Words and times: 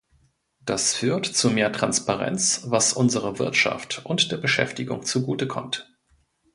Das 0.61 0.95
führt 0.95 1.27
zu 1.27 1.51
mehr 1.51 1.71
Transparenz, 1.71 2.63
was 2.65 2.93
unserer 2.93 3.37
Wirtschaft 3.37 4.03
und 4.03 4.31
der 4.31 4.37
Beschäftigung 4.37 5.03
zugute 5.03 5.45
kommt. 5.45 5.93